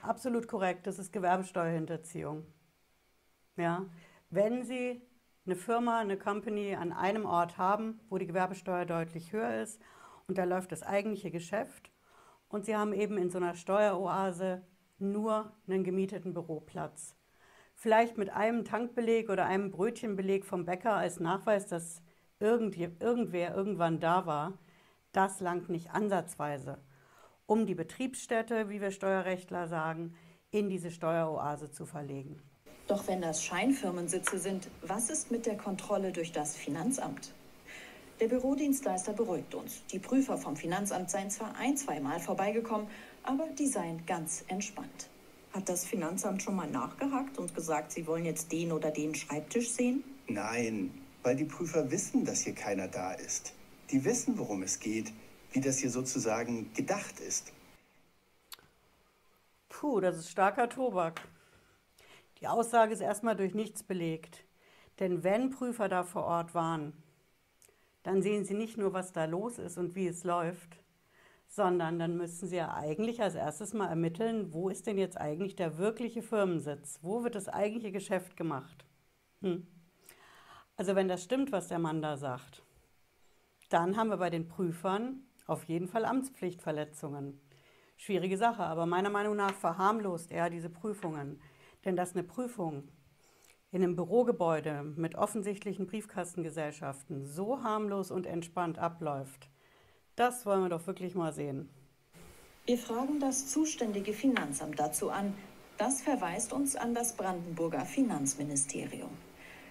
Absolut 0.00 0.48
korrekt, 0.48 0.86
das 0.86 0.98
ist 0.98 1.12
Gewerbesteuerhinterziehung. 1.12 2.46
Ja, 3.56 3.86
wenn 4.28 4.64
Sie 4.64 5.00
eine 5.46 5.56
Firma, 5.56 6.00
eine 6.00 6.18
Company 6.18 6.74
an 6.74 6.92
einem 6.92 7.24
Ort 7.24 7.56
haben, 7.56 8.00
wo 8.10 8.18
die 8.18 8.26
Gewerbesteuer 8.26 8.84
deutlich 8.84 9.32
höher 9.32 9.62
ist 9.62 9.80
und 10.26 10.36
da 10.36 10.44
läuft 10.44 10.72
das 10.72 10.82
eigentliche 10.82 11.30
Geschäft 11.30 11.90
und 12.48 12.66
Sie 12.66 12.76
haben 12.76 12.92
eben 12.92 13.16
in 13.16 13.30
so 13.30 13.38
einer 13.38 13.54
Steueroase 13.54 14.62
nur 14.98 15.52
einen 15.66 15.84
gemieteten 15.84 16.34
Büroplatz. 16.34 17.16
Vielleicht 17.74 18.18
mit 18.18 18.30
einem 18.30 18.64
Tankbeleg 18.64 19.30
oder 19.30 19.46
einem 19.46 19.70
Brötchenbeleg 19.70 20.44
vom 20.44 20.64
Bäcker 20.66 20.94
als 20.94 21.20
Nachweis, 21.20 21.66
dass 21.66 22.02
irgendwer 22.40 22.90
irgendwann 23.54 24.00
da 24.00 24.26
war, 24.26 24.58
das 25.12 25.40
langt 25.40 25.70
nicht 25.70 25.92
ansatzweise, 25.92 26.78
um 27.46 27.64
die 27.64 27.74
Betriebsstätte, 27.74 28.68
wie 28.68 28.82
wir 28.82 28.90
Steuerrechtler 28.90 29.66
sagen, 29.66 30.14
in 30.50 30.68
diese 30.68 30.90
Steueroase 30.90 31.70
zu 31.70 31.86
verlegen. 31.86 32.42
Doch 32.86 33.08
wenn 33.08 33.20
das 33.20 33.42
Scheinfirmensitze 33.42 34.38
sind, 34.38 34.68
was 34.82 35.10
ist 35.10 35.30
mit 35.30 35.46
der 35.46 35.56
Kontrolle 35.56 36.12
durch 36.12 36.30
das 36.30 36.56
Finanzamt? 36.56 37.32
Der 38.20 38.28
Bürodienstleister 38.28 39.12
beruhigt 39.12 39.54
uns. 39.54 39.82
Die 39.92 39.98
Prüfer 39.98 40.38
vom 40.38 40.56
Finanzamt 40.56 41.10
seien 41.10 41.30
zwar 41.30 41.56
ein, 41.56 41.76
zweimal 41.76 42.20
vorbeigekommen, 42.20 42.86
aber 43.24 43.48
die 43.58 43.66
seien 43.66 44.06
ganz 44.06 44.44
entspannt. 44.48 45.08
Hat 45.52 45.68
das 45.68 45.84
Finanzamt 45.84 46.42
schon 46.42 46.54
mal 46.54 46.70
nachgehakt 46.70 47.38
und 47.38 47.54
gesagt, 47.54 47.90
sie 47.90 48.06
wollen 48.06 48.24
jetzt 48.24 48.52
den 48.52 48.72
oder 48.72 48.90
den 48.90 49.14
Schreibtisch 49.14 49.70
sehen? 49.70 50.04
Nein, 50.28 50.92
weil 51.22 51.34
die 51.34 51.44
Prüfer 51.44 51.90
wissen, 51.90 52.24
dass 52.24 52.42
hier 52.42 52.54
keiner 52.54 52.88
da 52.88 53.12
ist. 53.12 53.52
Die 53.90 54.04
wissen, 54.04 54.38
worum 54.38 54.62
es 54.62 54.78
geht, 54.78 55.12
wie 55.52 55.60
das 55.60 55.78
hier 55.78 55.90
sozusagen 55.90 56.72
gedacht 56.72 57.20
ist. 57.20 57.52
Puh, 59.68 60.00
das 60.00 60.18
ist 60.18 60.30
starker 60.30 60.68
Tobak. 60.68 61.20
Die 62.40 62.48
Aussage 62.48 62.92
ist 62.92 63.00
erstmal 63.00 63.36
durch 63.36 63.54
nichts 63.54 63.82
belegt. 63.82 64.44
Denn 64.98 65.24
wenn 65.24 65.50
Prüfer 65.50 65.88
da 65.88 66.04
vor 66.04 66.24
Ort 66.24 66.54
waren, 66.54 66.92
dann 68.02 68.22
sehen 68.22 68.44
Sie 68.44 68.54
nicht 68.54 68.78
nur, 68.78 68.92
was 68.92 69.12
da 69.12 69.24
los 69.24 69.58
ist 69.58 69.78
und 69.78 69.94
wie 69.94 70.06
es 70.06 70.24
läuft, 70.24 70.80
sondern 71.48 71.98
dann 71.98 72.16
müssen 72.16 72.48
Sie 72.48 72.56
ja 72.56 72.74
eigentlich 72.74 73.22
als 73.22 73.34
erstes 73.34 73.74
mal 73.74 73.88
ermitteln, 73.88 74.52
wo 74.52 74.68
ist 74.68 74.86
denn 74.86 74.98
jetzt 74.98 75.18
eigentlich 75.18 75.56
der 75.56 75.78
wirkliche 75.78 76.22
Firmensitz? 76.22 76.98
Wo 77.02 77.24
wird 77.24 77.34
das 77.34 77.48
eigentliche 77.48 77.92
Geschäft 77.92 78.36
gemacht? 78.36 78.84
Hm. 79.40 79.66
Also 80.76 80.94
wenn 80.94 81.08
das 81.08 81.24
stimmt, 81.24 81.52
was 81.52 81.68
der 81.68 81.78
Mann 81.78 82.02
da 82.02 82.16
sagt, 82.16 82.62
dann 83.70 83.96
haben 83.96 84.10
wir 84.10 84.18
bei 84.18 84.30
den 84.30 84.46
Prüfern 84.46 85.22
auf 85.46 85.64
jeden 85.64 85.88
Fall 85.88 86.04
Amtspflichtverletzungen. 86.04 87.40
Schwierige 87.96 88.36
Sache, 88.36 88.62
aber 88.62 88.84
meiner 88.86 89.10
Meinung 89.10 89.36
nach 89.36 89.54
verharmlost 89.54 90.30
er 90.30 90.50
diese 90.50 90.68
Prüfungen. 90.68 91.40
Denn 91.84 91.96
dass 91.96 92.14
eine 92.14 92.24
Prüfung 92.24 92.88
in 93.70 93.82
einem 93.82 93.96
Bürogebäude 93.96 94.82
mit 94.96 95.16
offensichtlichen 95.16 95.86
Briefkastengesellschaften 95.86 97.26
so 97.26 97.62
harmlos 97.62 98.10
und 98.10 98.26
entspannt 98.26 98.78
abläuft, 98.78 99.50
das 100.14 100.46
wollen 100.46 100.62
wir 100.62 100.70
doch 100.70 100.86
wirklich 100.86 101.14
mal 101.14 101.32
sehen. 101.32 101.68
Wir 102.64 102.78
fragen 102.78 103.20
das 103.20 103.48
zuständige 103.48 104.12
Finanzamt 104.12 104.78
dazu 104.78 105.10
an. 105.10 105.34
Das 105.78 106.00
verweist 106.00 106.52
uns 106.52 106.74
an 106.74 106.94
das 106.94 107.14
Brandenburger 107.14 107.84
Finanzministerium. 107.84 109.10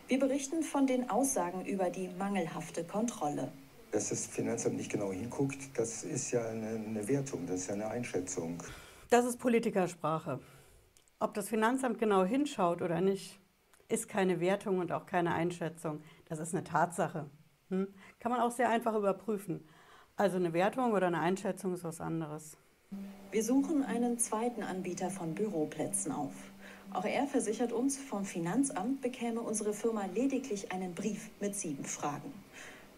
Wir 0.07 0.19
berichten 0.19 0.61
von 0.61 0.85
den 0.85 1.09
Aussagen 1.09 1.65
über 1.65 1.89
die 1.89 2.09
mangelhafte 2.09 2.83
Kontrolle. 2.83 3.51
Dass 3.91 4.09
das 4.09 4.27
Finanzamt 4.27 4.77
nicht 4.77 4.91
genau 4.91 5.11
hinguckt, 5.11 5.57
das 5.73 6.03
ist 6.03 6.29
ja 6.31 6.47
eine, 6.47 6.67
eine 6.67 7.07
Wertung, 7.07 7.47
das 7.47 7.61
ist 7.61 7.67
ja 7.67 7.73
eine 7.73 7.87
Einschätzung. 7.87 8.61
Das 9.09 9.25
ist 9.25 9.39
Politikersprache. 9.39 10.39
Ob 11.19 11.33
das 11.33 11.47
Finanzamt 11.49 11.97
genau 11.97 12.25
hinschaut 12.25 12.81
oder 12.81 12.99
nicht, 12.99 13.39
ist 13.87 14.09
keine 14.09 14.39
Wertung 14.39 14.79
und 14.79 14.91
auch 14.91 15.05
keine 15.05 15.33
Einschätzung. 15.33 16.01
Das 16.27 16.39
ist 16.39 16.53
eine 16.53 16.63
Tatsache. 16.63 17.29
Hm? 17.69 17.87
Kann 18.19 18.31
man 18.31 18.41
auch 18.41 18.51
sehr 18.51 18.69
einfach 18.69 18.95
überprüfen. 18.95 19.63
Also 20.17 20.35
eine 20.37 20.53
Wertung 20.53 20.91
oder 20.91 21.07
eine 21.07 21.19
Einschätzung 21.19 21.73
ist 21.73 21.83
was 21.83 22.01
anderes. 22.01 22.57
Wir 23.31 23.43
suchen 23.43 23.83
einen 23.83 24.19
zweiten 24.19 24.63
Anbieter 24.63 25.09
von 25.09 25.35
Büroplätzen 25.35 26.11
auf. 26.11 26.33
Auch 26.93 27.05
er 27.05 27.27
versichert 27.27 27.71
uns, 27.71 27.97
vom 27.97 28.25
Finanzamt 28.25 29.01
bekäme 29.01 29.41
unsere 29.41 29.73
Firma 29.73 30.05
lediglich 30.13 30.71
einen 30.71 30.93
Brief 30.93 31.29
mit 31.41 31.55
sieben 31.55 31.83
Fragen. 31.83 32.31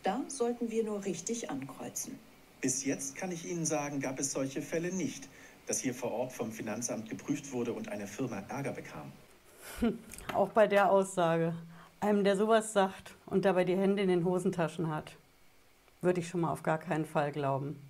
Da 0.04 0.22
sollten 0.28 0.70
wir 0.70 0.84
nur 0.84 1.06
richtig 1.06 1.50
ankreuzen. 1.50 2.20
Bis 2.62 2.86
jetzt 2.86 3.16
kann 3.16 3.32
ich 3.32 3.50
Ihnen 3.50 3.66
sagen, 3.66 4.00
gab 4.00 4.20
es 4.20 4.32
solche 4.32 4.62
Fälle 4.62 4.92
nicht, 4.94 5.28
dass 5.68 5.80
hier 5.80 5.94
vor 5.94 6.12
Ort 6.12 6.32
vom 6.32 6.52
Finanzamt 6.52 7.10
geprüft 7.10 7.52
wurde 7.52 7.74
und 7.74 7.90
eine 7.90 8.08
Firma 8.08 8.42
Ärger 8.50 8.72
bekam. 8.72 9.12
Auch 10.34 10.50
bei 10.50 10.68
der 10.68 10.90
Aussage. 10.92 11.54
Einem, 12.00 12.24
der 12.24 12.38
sowas 12.38 12.74
sagt 12.74 13.16
und 13.26 13.44
dabei 13.44 13.64
die 13.64 13.76
Hände 13.76 14.02
in 14.02 14.10
den 14.10 14.24
Hosentaschen 14.24 14.90
hat, 14.90 15.16
würde 16.02 16.20
ich 16.20 16.30
schon 16.30 16.42
mal 16.42 16.52
auf 16.52 16.64
gar 16.64 16.78
keinen 16.78 17.06
Fall 17.06 17.32
glauben. 17.32 17.82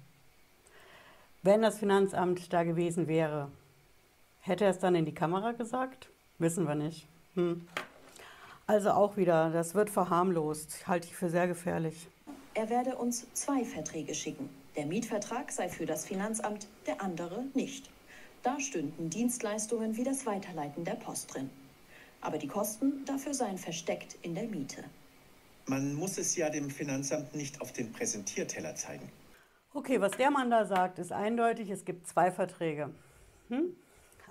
Wenn 1.44 1.62
das 1.62 1.78
Finanzamt 1.78 2.52
da 2.52 2.64
gewesen 2.64 3.08
wäre, 3.08 3.52
hätte 4.40 4.64
er 4.64 4.72
es 4.72 4.80
dann 4.80 4.96
in 4.96 5.06
die 5.06 5.14
Kamera 5.14 5.52
gesagt? 5.52 6.10
Wissen 6.40 6.68
wir 6.68 6.76
nicht. 6.76 7.08
Hm. 7.36 7.68
Also 8.66 8.92
auch 8.92 9.18
wieder, 9.18 9.52
das 9.52 9.76
wird 9.76 9.90
verharmlost, 9.90 10.88
halte 10.88 11.08
ich 11.08 11.16
für 11.16 11.30
sehr 11.30 11.48
gefährlich. 11.48 12.08
Er 12.54 12.70
werde 12.70 12.96
uns 12.96 13.28
zwei 13.34 13.64
Verträge 13.64 14.14
schicken. 14.14 14.50
Der 14.78 14.86
Mietvertrag 14.86 15.52
sei 15.52 15.70
für 15.70 15.88
das 15.88 16.06
Finanzamt, 16.06 16.68
der 16.86 17.02
andere 17.02 17.46
nicht. 17.56 17.90
Da 18.44 18.60
stünden 18.60 19.10
Dienstleistungen 19.10 19.98
wie 19.98 20.04
das 20.04 20.28
Weiterleiten 20.28 20.86
der 20.86 20.94
Post 20.94 21.34
drin. 21.34 21.50
Aber 22.22 22.38
die 22.38 22.48
Kosten 22.48 23.04
dafür 23.06 23.34
seien 23.34 23.58
versteckt 23.58 24.18
in 24.22 24.36
der 24.36 24.44
Miete. 24.44 24.84
Man 25.66 25.96
muss 25.96 26.20
es 26.20 26.36
ja 26.36 26.52
dem 26.52 26.70
Finanzamt 26.70 27.34
nicht 27.34 27.60
auf 27.60 27.74
den 27.74 27.92
Präsentierteller 27.92 28.76
zeigen. 28.76 29.12
Okay, 29.74 30.00
was 30.00 30.12
der 30.12 30.30
Mann 30.30 30.52
da 30.52 30.66
sagt, 30.66 31.00
ist 31.00 31.12
eindeutig, 31.12 31.72
es 31.72 31.84
gibt 31.84 32.08
zwei 32.08 32.32
Verträge. 32.32 32.94
Hm? 33.50 33.76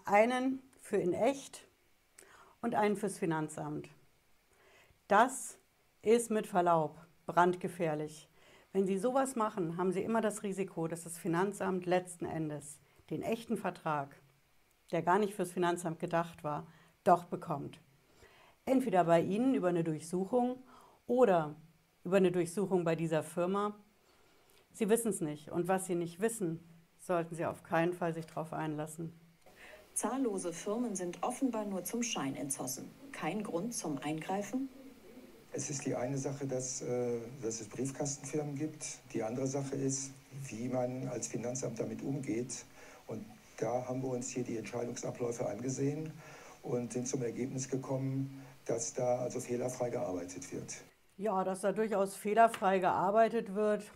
Einen 0.05 0.63
für 0.81 0.97
in 0.97 1.13
echt 1.13 1.67
und 2.63 2.77
einen 2.77 2.97
fürs 2.97 3.19
Finanzamt. 3.19 3.89
Das 5.09 5.59
ist 6.03 6.31
mit 6.31 6.47
Verlaub 6.47 7.05
brandgefährlich. 7.27 8.29
Wenn 8.77 8.87
Sie 8.87 8.99
sowas 8.99 9.37
machen, 9.37 9.79
haben 9.79 9.91
Sie 9.91 10.03
immer 10.03 10.21
das 10.21 10.43
Risiko, 10.43 10.87
dass 10.87 11.05
das 11.05 11.17
Finanzamt 11.17 11.87
letzten 11.87 12.27
Endes 12.27 12.79
den 13.09 13.23
echten 13.23 13.57
Vertrag, 13.57 14.15
der 14.93 15.01
gar 15.01 15.19
nicht 15.19 15.33
fürs 15.33 15.51
Finanzamt 15.51 15.99
gedacht 15.99 16.45
war, 16.45 16.67
doch 17.03 17.25
bekommt. 17.25 17.81
Entweder 18.67 19.05
bei 19.05 19.23
Ihnen 19.23 19.55
über 19.55 19.69
eine 19.69 19.83
Durchsuchung 19.83 20.63
oder 21.07 21.57
über 22.05 22.19
eine 22.19 22.31
Durchsuchung 22.31 22.85
bei 22.85 22.97
dieser 22.97 23.23
Firma. 23.23 23.75
Sie 24.75 24.91
wissen 24.91 25.09
es 25.09 25.23
nicht. 25.23 25.51
Und 25.51 25.69
was 25.69 25.87
Sie 25.87 25.95
nicht 25.95 26.21
wissen, 26.21 26.61
sollten 26.99 27.35
Sie 27.35 27.47
auf 27.47 27.63
keinen 27.63 27.95
Fall 27.95 28.13
sich 28.13 28.27
darauf 28.27 28.53
einlassen. 28.53 29.19
Zahllose 29.95 30.53
Firmen 30.53 30.95
sind 30.95 31.23
offenbar 31.23 31.65
nur 31.65 31.85
zum 31.85 32.03
Schein 32.03 32.37
entzossen. 32.37 32.91
Kein 33.13 33.43
Grund 33.43 33.73
zum 33.73 33.97
Eingreifen? 33.97 34.69
Es 35.57 35.71
ist 35.71 35.87
die 35.87 35.95
eine 35.95 36.19
Sache, 36.19 36.47
dass, 36.47 36.83
äh, 36.83 37.19
dass 37.41 37.63
es 37.63 37.69
Briefkastenfirmen 37.71 38.57
gibt. 38.57 38.99
Die 39.15 39.23
andere 39.23 39.47
Sache 39.47 39.75
ist, 39.75 40.11
wie 40.49 40.69
man 40.69 41.09
als 41.09 41.29
Finanzamt 41.29 41.81
damit 41.81 42.03
umgeht. 42.03 42.67
Und 43.07 43.25
da 43.57 43.89
haben 43.89 44.03
wir 44.03 44.11
uns 44.11 44.29
hier 44.29 44.45
die 44.45 44.59
Entscheidungsabläufe 44.59 45.49
angesehen 45.49 46.13
und 46.63 46.93
sind 46.93 47.09
zum 47.09 47.23
Ergebnis 47.23 47.71
gekommen, 47.71 48.45
dass 48.67 48.93
da 48.93 49.21
also 49.21 49.41
fehlerfrei 49.41 49.89
gearbeitet 49.89 50.53
wird. 50.53 50.75
Ja, 51.17 51.43
dass 51.43 51.63
da 51.63 51.73
durchaus 51.73 52.15
fehlerfrei 52.15 52.79
gearbeitet 52.79 53.55
wird, 53.55 53.91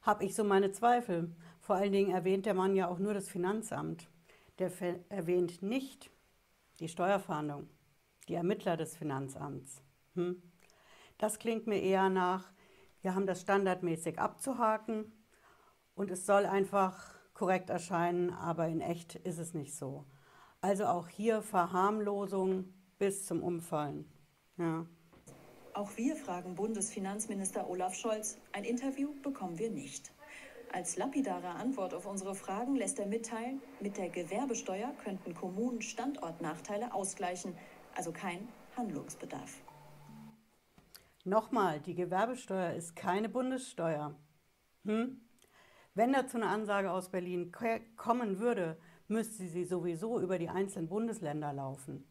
habe 0.00 0.24
ich 0.24 0.34
so 0.34 0.42
meine 0.42 0.72
Zweifel. 0.72 1.30
Vor 1.60 1.76
allen 1.76 1.92
Dingen 1.92 2.12
erwähnt 2.12 2.46
der 2.46 2.54
Mann 2.54 2.74
ja 2.74 2.88
auch 2.88 2.98
nur 2.98 3.12
das 3.12 3.28
Finanzamt. 3.28 4.08
Der 4.58 4.72
erwähnt 5.10 5.60
nicht 5.60 6.10
die 6.78 6.88
Steuerfahndung, 6.88 7.68
die 8.26 8.34
Ermittler 8.36 8.78
des 8.78 8.96
Finanzamts. 8.96 9.82
Hm? 10.14 10.42
Das 11.18 11.38
klingt 11.38 11.66
mir 11.66 11.80
eher 11.80 12.08
nach, 12.08 12.52
wir 13.02 13.14
haben 13.14 13.26
das 13.26 13.40
standardmäßig 13.42 14.18
abzuhaken 14.18 15.12
und 15.94 16.10
es 16.10 16.26
soll 16.26 16.46
einfach 16.46 17.14
korrekt 17.34 17.70
erscheinen, 17.70 18.30
aber 18.30 18.68
in 18.68 18.80
echt 18.80 19.14
ist 19.14 19.38
es 19.38 19.54
nicht 19.54 19.74
so. 19.74 20.06
Also 20.60 20.86
auch 20.86 21.08
hier 21.08 21.42
Verharmlosung 21.42 22.72
bis 22.98 23.26
zum 23.26 23.42
Umfallen. 23.42 24.10
Ja. 24.58 24.86
Auch 25.72 25.96
wir 25.96 26.16
fragen 26.16 26.54
Bundesfinanzminister 26.54 27.68
Olaf 27.68 27.94
Scholz. 27.94 28.38
Ein 28.52 28.64
Interview 28.64 29.14
bekommen 29.22 29.58
wir 29.58 29.70
nicht. 29.70 30.12
Als 30.72 30.96
lapidare 30.96 31.48
Antwort 31.48 31.94
auf 31.94 32.06
unsere 32.06 32.34
Fragen 32.34 32.76
lässt 32.76 32.98
er 32.98 33.06
mitteilen, 33.06 33.60
mit 33.80 33.96
der 33.96 34.08
Gewerbesteuer 34.08 34.92
könnten 35.02 35.34
Kommunen 35.34 35.80
Standortnachteile 35.80 36.92
ausgleichen, 36.92 37.56
also 37.94 38.12
kein 38.12 38.46
Handlungsbedarf. 38.76 39.62
Nochmal, 41.24 41.80
die 41.80 41.94
Gewerbesteuer 41.94 42.72
ist 42.72 42.96
keine 42.96 43.28
Bundessteuer. 43.28 44.14
Hm? 44.84 45.20
Wenn 45.94 46.12
dazu 46.12 46.38
eine 46.38 46.46
Ansage 46.46 46.90
aus 46.90 47.10
Berlin 47.10 47.52
kommen 47.96 48.38
würde, 48.38 48.78
müsste 49.08 49.46
sie 49.48 49.64
sowieso 49.64 50.20
über 50.20 50.38
die 50.38 50.48
einzelnen 50.48 50.88
Bundesländer 50.88 51.52
laufen. 51.52 52.04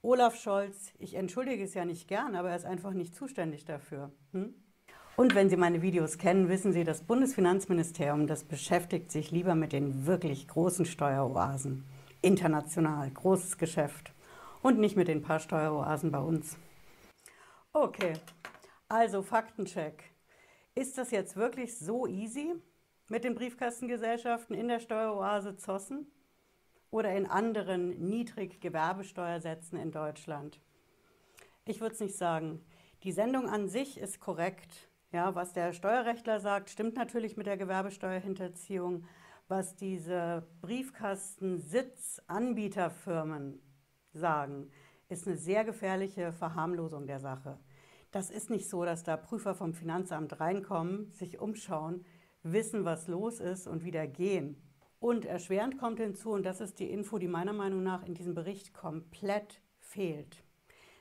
Olaf 0.00 0.36
Scholz, 0.36 0.92
ich 0.98 1.14
entschuldige 1.14 1.64
es 1.64 1.74
ja 1.74 1.84
nicht 1.84 2.08
gern, 2.08 2.36
aber 2.36 2.50
er 2.50 2.56
ist 2.56 2.64
einfach 2.64 2.92
nicht 2.92 3.14
zuständig 3.14 3.64
dafür. 3.64 4.12
Hm? 4.32 4.54
Und 5.16 5.34
wenn 5.34 5.50
Sie 5.50 5.56
meine 5.56 5.82
Videos 5.82 6.16
kennen, 6.16 6.48
wissen 6.48 6.72
Sie, 6.72 6.84
das 6.84 7.02
Bundesfinanzministerium, 7.02 8.28
das 8.28 8.44
beschäftigt 8.44 9.10
sich 9.10 9.32
lieber 9.32 9.56
mit 9.56 9.72
den 9.72 10.06
wirklich 10.06 10.46
großen 10.46 10.86
Steueroasen. 10.86 11.84
International, 12.22 13.10
großes 13.10 13.58
Geschäft. 13.58 14.12
Und 14.62 14.78
nicht 14.78 14.96
mit 14.96 15.08
den 15.08 15.22
paar 15.22 15.40
Steueroasen 15.40 16.12
bei 16.12 16.20
uns. 16.20 16.56
Okay, 17.80 18.14
also 18.88 19.22
Faktencheck. 19.22 20.02
Ist 20.74 20.98
das 20.98 21.12
jetzt 21.12 21.36
wirklich 21.36 21.78
so 21.78 22.08
easy 22.08 22.56
mit 23.08 23.22
den 23.22 23.36
Briefkastengesellschaften 23.36 24.56
in 24.56 24.66
der 24.66 24.80
Steueroase 24.80 25.56
Zossen? 25.56 26.10
oder 26.90 27.14
in 27.14 27.26
anderen 27.26 27.90
Niedriggewerbesteuersätzen 28.08 29.78
in 29.78 29.92
Deutschland? 29.92 30.60
Ich 31.64 31.80
würde 31.80 31.94
es 31.94 32.00
nicht 32.00 32.16
sagen. 32.16 32.64
Die 33.04 33.12
Sendung 33.12 33.48
an 33.48 33.68
sich 33.68 33.96
ist 33.98 34.18
korrekt. 34.20 34.90
Ja, 35.12 35.36
was 35.36 35.52
der 35.52 35.72
Steuerrechtler 35.72 36.40
sagt, 36.40 36.70
stimmt 36.70 36.96
natürlich 36.96 37.36
mit 37.36 37.46
der 37.46 37.56
Gewerbesteuerhinterziehung. 37.56 39.04
Was 39.46 39.76
diese 39.76 40.48
Briefkastensitzanbieterfirmen 40.62 43.62
sagen, 44.12 44.72
ist 45.08 45.26
eine 45.26 45.36
sehr 45.36 45.64
gefährliche 45.64 46.32
Verharmlosung 46.32 47.06
der 47.06 47.20
Sache. 47.20 47.58
Das 48.10 48.30
ist 48.30 48.48
nicht 48.48 48.68
so, 48.68 48.84
dass 48.84 49.02
da 49.02 49.16
Prüfer 49.18 49.54
vom 49.54 49.74
Finanzamt 49.74 50.40
reinkommen, 50.40 51.12
sich 51.12 51.38
umschauen, 51.40 52.04
wissen, 52.42 52.84
was 52.84 53.06
los 53.06 53.38
ist 53.38 53.66
und 53.66 53.84
wieder 53.84 54.06
gehen. 54.06 54.56
Und 54.98 55.26
erschwerend 55.26 55.78
kommt 55.78 56.00
hinzu, 56.00 56.30
und 56.30 56.44
das 56.44 56.60
ist 56.60 56.78
die 56.78 56.90
Info, 56.90 57.18
die 57.18 57.28
meiner 57.28 57.52
Meinung 57.52 57.82
nach 57.82 58.04
in 58.04 58.14
diesem 58.14 58.34
Bericht 58.34 58.72
komplett 58.72 59.60
fehlt. 59.78 60.42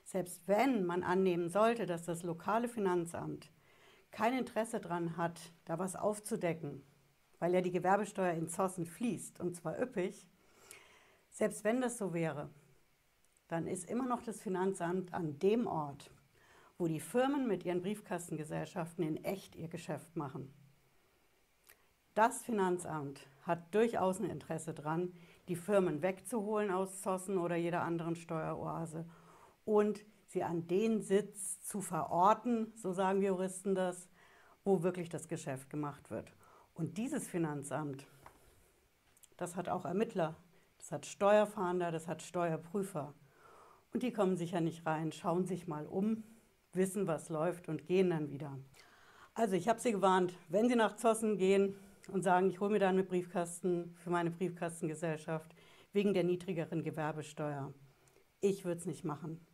Selbst 0.03 0.47
wenn 0.47 0.85
man 0.85 1.03
annehmen 1.03 1.49
sollte, 1.49 1.85
dass 1.85 2.03
das 2.03 2.23
lokale 2.23 2.67
Finanzamt 2.67 3.51
kein 4.11 4.37
Interesse 4.37 4.79
daran 4.79 5.17
hat, 5.17 5.53
da 5.65 5.79
was 5.79 5.95
aufzudecken, 5.95 6.83
weil 7.39 7.53
ja 7.53 7.61
die 7.61 7.71
Gewerbesteuer 7.71 8.33
in 8.33 8.49
Zossen 8.49 8.85
fließt, 8.85 9.39
und 9.39 9.55
zwar 9.55 9.79
üppig, 9.81 10.27
selbst 11.29 11.63
wenn 11.63 11.81
das 11.81 11.97
so 11.97 12.13
wäre, 12.13 12.49
dann 13.47 13.67
ist 13.67 13.89
immer 13.89 14.05
noch 14.05 14.23
das 14.23 14.41
Finanzamt 14.41 15.13
an 15.13 15.39
dem 15.39 15.67
Ort, 15.67 16.11
wo 16.77 16.87
die 16.87 16.99
Firmen 16.99 17.47
mit 17.47 17.65
ihren 17.65 17.81
Briefkastengesellschaften 17.81 19.03
in 19.03 19.23
echt 19.23 19.55
ihr 19.55 19.67
Geschäft 19.67 20.15
machen. 20.15 20.53
Das 22.13 22.43
Finanzamt 22.43 23.27
hat 23.43 23.73
durchaus 23.73 24.19
ein 24.19 24.29
Interesse 24.29 24.73
daran, 24.73 25.13
die 25.47 25.55
Firmen 25.55 26.01
wegzuholen 26.01 26.71
aus 26.71 27.01
Zossen 27.01 27.37
oder 27.37 27.55
jeder 27.55 27.83
anderen 27.83 28.15
Steueroase 28.15 29.05
und 29.65 30.03
sie 30.25 30.43
an 30.43 30.67
den 30.67 31.01
Sitz 31.01 31.61
zu 31.61 31.81
verorten, 31.81 32.73
so 32.75 32.91
sagen 32.91 33.21
wir 33.21 33.29
Juristen 33.29 33.75
das, 33.75 34.09
wo 34.63 34.83
wirklich 34.83 35.09
das 35.09 35.27
Geschäft 35.27 35.69
gemacht 35.69 36.11
wird. 36.11 36.33
Und 36.73 36.97
dieses 36.97 37.27
Finanzamt, 37.27 38.05
das 39.37 39.55
hat 39.55 39.69
auch 39.69 39.85
Ermittler, 39.85 40.35
das 40.77 40.91
hat 40.91 41.05
Steuerfahnder, 41.05 41.91
das 41.91 42.07
hat 42.07 42.21
Steuerprüfer. 42.21 43.13
Und 43.93 44.03
die 44.03 44.11
kommen 44.11 44.37
sicher 44.37 44.59
nicht 44.59 44.85
rein, 44.85 45.11
schauen 45.11 45.45
sich 45.45 45.67
mal 45.67 45.85
um, 45.85 46.23
wissen, 46.77 47.07
was 47.07 47.29
läuft 47.29 47.67
und 47.67 47.85
gehen 47.85 48.11
dann 48.11 48.29
wieder. 48.29 48.57
Also 49.33 49.55
ich 49.55 49.67
habe 49.67 49.79
Sie 49.79 49.91
gewarnt, 49.91 50.33
wenn 50.49 50.69
Sie 50.69 50.75
nach 50.75 50.95
Zossen 50.95 51.37
gehen, 51.37 51.75
und 52.11 52.23
sagen, 52.23 52.49
ich 52.49 52.59
hole 52.59 52.71
mir 52.71 52.79
dann 52.79 52.97
einen 52.97 53.07
Briefkasten 53.07 53.95
für 53.97 54.09
meine 54.09 54.31
Briefkastengesellschaft 54.31 55.53
wegen 55.93 56.13
der 56.13 56.23
niedrigeren 56.23 56.83
Gewerbesteuer. 56.83 57.73
Ich 58.39 58.65
würde 58.65 58.79
es 58.79 58.85
nicht 58.85 59.03
machen. 59.03 59.45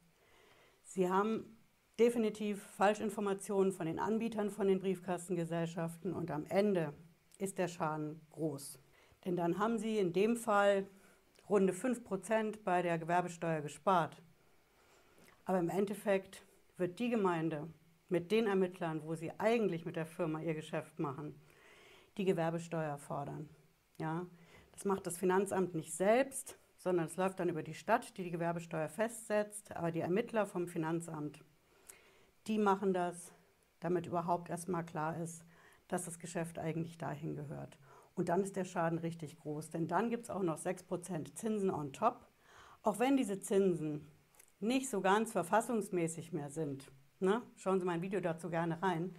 Sie 0.84 1.10
haben 1.10 1.58
definitiv 2.00 2.62
Falschinformationen 2.78 3.72
von 3.72 3.86
den 3.86 4.00
Anbietern 4.00 4.50
von 4.50 4.68
den 4.68 4.80
Briefkastengesellschaften 4.80 6.14
und 6.14 6.32
am 6.32 6.46
Ende 6.46 6.94
ist 7.38 7.58
der 7.58 7.68
Schaden 7.68 8.22
groß. 8.32 8.80
Denn 9.26 9.36
dann 9.36 9.58
haben 9.58 9.78
Sie 9.78 9.98
in 9.98 10.14
dem 10.14 10.36
Fall 10.36 10.88
runde 11.50 11.74
5% 11.74 12.60
bei 12.64 12.82
der 12.82 12.98
Gewerbesteuer 12.98 13.62
gespart. 13.62 14.22
Aber 15.46 15.60
im 15.60 15.70
Endeffekt 15.70 16.44
wird 16.78 17.00
die 17.00 17.10
Gemeinde 17.10 17.68
mit 18.10 18.32
den 18.32 18.48
Ermittlern, 18.48 19.02
wo 19.04 19.16
sie 19.16 19.32
eigentlich 19.40 19.86
mit 19.86 19.96
der 19.96 20.06
Firma 20.06 20.42
ihr 20.42 20.54
Geschäft 20.54 21.00
machen, 21.00 21.40
die 22.18 22.26
Gewerbesteuer 22.26 22.98
fordern. 22.98 23.50
Ja, 23.98 24.26
das 24.72 24.86
macht 24.86 25.08
das 25.08 25.18
Finanzamt 25.18 25.76
nicht 25.76 25.94
selbst, 25.94 26.58
sondern 26.78 27.06
es 27.06 27.16
läuft 27.18 27.40
dann 27.40 27.50
über 27.50 27.64
die 27.64 27.74
Stadt, 27.74 28.18
die 28.18 28.24
die 28.24 28.32
Gewerbesteuer 28.32 28.90
festsetzt. 28.90 29.76
Aber 29.76 29.92
die 29.92 30.02
Ermittler 30.02 30.46
vom 30.46 30.68
Finanzamt, 30.68 31.44
die 32.48 32.58
machen 32.58 32.94
das, 32.94 33.34
damit 33.80 34.06
überhaupt 34.06 34.50
erstmal 34.50 34.86
klar 34.86 35.18
ist, 35.18 35.46
dass 35.88 36.06
das 36.06 36.20
Geschäft 36.20 36.60
eigentlich 36.60 36.98
dahin 36.98 37.36
gehört. 37.36 37.78
Und 38.16 38.30
dann 38.30 38.44
ist 38.44 38.56
der 38.56 38.66
Schaden 38.66 39.00
richtig 39.00 39.38
groß, 39.40 39.70
denn 39.70 39.88
dann 39.88 40.10
gibt 40.10 40.26
es 40.26 40.30
auch 40.30 40.44
noch 40.44 40.58
6% 40.58 41.36
Zinsen 41.36 41.72
on 41.72 41.94
top. 41.94 42.28
Auch 42.84 43.00
wenn 43.00 43.18
diese 43.18 43.40
Zinsen 43.40 44.08
nicht 44.64 44.90
so 44.90 45.02
ganz 45.02 45.32
verfassungsmäßig 45.32 46.34
mehr 46.34 46.50
sind. 46.50 46.92
Ne? 47.20 47.42
Schauen 47.58 47.80
Sie 47.80 47.86
mein 47.86 48.02
Video 48.02 48.20
dazu 48.20 48.50
gerne 48.50 48.82
rein. 48.82 49.16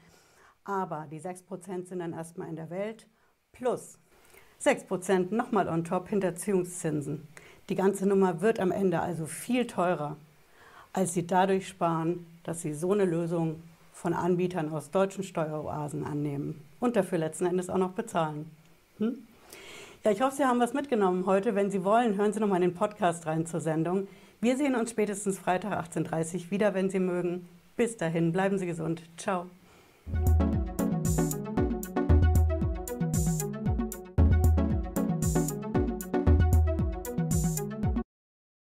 Aber 0.64 1.06
die 1.10 1.20
6% 1.20 1.86
sind 1.86 1.98
dann 1.98 2.12
erstmal 2.12 2.48
in 2.48 2.56
der 2.56 2.70
Welt 2.70 3.06
plus 3.52 3.98
6% 4.62 5.34
nochmal 5.34 5.68
on 5.68 5.84
top 5.84 6.08
Hinterziehungszinsen. 6.08 7.28
Die 7.68 7.74
ganze 7.74 8.06
Nummer 8.06 8.40
wird 8.40 8.60
am 8.60 8.72
Ende 8.72 9.00
also 9.00 9.26
viel 9.26 9.66
teurer, 9.66 10.16
als 10.92 11.12
Sie 11.12 11.26
dadurch 11.26 11.68
sparen, 11.68 12.26
dass 12.44 12.62
Sie 12.62 12.72
so 12.72 12.92
eine 12.92 13.04
Lösung 13.04 13.62
von 13.92 14.14
Anbietern 14.14 14.70
aus 14.72 14.90
deutschen 14.90 15.22
Steueroasen 15.22 16.04
annehmen 16.04 16.62
und 16.80 16.96
dafür 16.96 17.18
letzten 17.18 17.46
Endes 17.46 17.70
auch 17.70 17.78
noch 17.78 17.92
bezahlen. 17.92 18.50
Hm? 18.98 19.18
Ja, 20.02 20.10
ich 20.10 20.20
hoffe, 20.20 20.36
Sie 20.36 20.44
haben 20.44 20.60
was 20.60 20.74
mitgenommen 20.74 21.26
heute. 21.26 21.54
Wenn 21.54 21.70
Sie 21.70 21.84
wollen, 21.84 22.16
hören 22.16 22.32
Sie 22.32 22.40
noch 22.40 22.48
mal 22.48 22.56
in 22.56 22.62
den 22.62 22.74
Podcast 22.74 23.26
rein 23.26 23.46
zur 23.46 23.60
Sendung. 23.60 24.08
Wir 24.44 24.58
sehen 24.58 24.74
uns 24.74 24.90
spätestens 24.90 25.38
Freitag 25.38 25.72
18.30 25.72 26.34
Uhr 26.34 26.50
wieder, 26.50 26.74
wenn 26.74 26.90
Sie 26.90 26.98
mögen. 26.98 27.48
Bis 27.76 27.96
dahin, 27.96 28.30
bleiben 28.30 28.58
Sie 28.58 28.66
gesund. 28.66 29.02
Ciao. 29.16 29.46